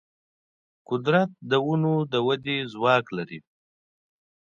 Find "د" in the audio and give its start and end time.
1.49-1.51, 2.11-2.13